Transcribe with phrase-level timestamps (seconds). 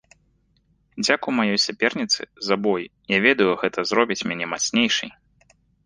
[1.05, 2.83] Дзякуй маёй саперніцы за бой,
[3.17, 5.09] я ведаю, гэта зробіць мяне мацнейшай!